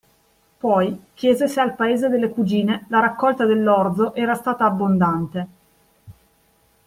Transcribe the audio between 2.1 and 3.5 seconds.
cugine la raccolta